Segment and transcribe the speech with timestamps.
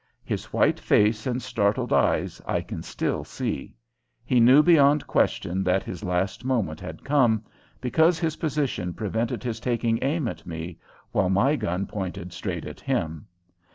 [0.23, 3.75] His white face and startled eyes I can still see.
[4.25, 7.45] He knew beyond question that his last moment had come,
[7.79, 10.79] because his position prevented his taking aim at me,
[11.11, 13.27] while my gun pointed straight at him.